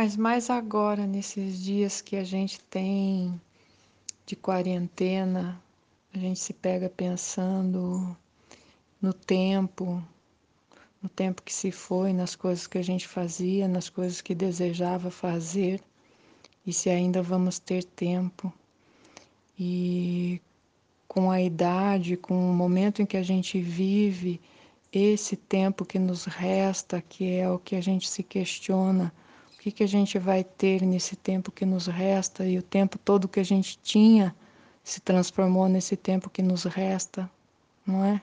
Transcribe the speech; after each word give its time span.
Mas 0.00 0.16
mais 0.16 0.48
agora, 0.48 1.08
nesses 1.08 1.60
dias 1.60 2.00
que 2.00 2.14
a 2.14 2.22
gente 2.22 2.60
tem 2.60 3.34
de 4.24 4.36
quarentena, 4.36 5.60
a 6.14 6.18
gente 6.18 6.38
se 6.38 6.52
pega 6.52 6.88
pensando 6.88 8.16
no 9.02 9.12
tempo, 9.12 10.00
no 11.02 11.08
tempo 11.08 11.42
que 11.42 11.52
se 11.52 11.72
foi, 11.72 12.12
nas 12.12 12.36
coisas 12.36 12.68
que 12.68 12.78
a 12.78 12.82
gente 12.82 13.08
fazia, 13.08 13.66
nas 13.66 13.90
coisas 13.90 14.20
que 14.20 14.36
desejava 14.36 15.10
fazer 15.10 15.82
e 16.64 16.72
se 16.72 16.88
ainda 16.88 17.20
vamos 17.20 17.58
ter 17.58 17.82
tempo. 17.82 18.52
E 19.58 20.40
com 21.08 21.28
a 21.28 21.42
idade, 21.42 22.16
com 22.16 22.52
o 22.52 22.54
momento 22.54 23.02
em 23.02 23.06
que 23.06 23.16
a 23.16 23.22
gente 23.24 23.60
vive, 23.60 24.40
esse 24.92 25.34
tempo 25.34 25.84
que 25.84 25.98
nos 25.98 26.24
resta, 26.24 27.02
que 27.02 27.34
é 27.34 27.50
o 27.50 27.58
que 27.58 27.74
a 27.74 27.80
gente 27.80 28.08
se 28.08 28.22
questiona, 28.22 29.12
que, 29.70 29.72
que 29.72 29.84
a 29.84 29.88
gente 29.88 30.18
vai 30.18 30.42
ter 30.44 30.82
nesse 30.82 31.16
tempo 31.16 31.52
que 31.52 31.66
nos 31.66 31.86
resta 31.86 32.46
e 32.46 32.58
o 32.58 32.62
tempo 32.62 32.98
todo 32.98 33.28
que 33.28 33.40
a 33.40 33.44
gente 33.44 33.78
tinha 33.78 34.34
se 34.82 35.00
transformou 35.00 35.68
nesse 35.68 35.96
tempo 35.96 36.30
que 36.30 36.42
nos 36.42 36.64
resta, 36.64 37.30
não 37.86 38.04
é? 38.04 38.20